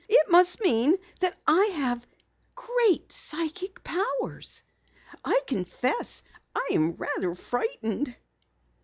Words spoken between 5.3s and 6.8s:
confess I